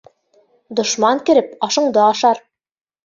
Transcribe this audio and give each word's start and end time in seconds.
Дошман 0.79 1.21
кереп 1.31 1.53
ашыңды 1.69 2.03
ашар 2.09 2.43